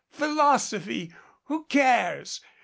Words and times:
Philosophy! 0.09 1.13
Who 1.43 1.65
cares? 1.65 2.41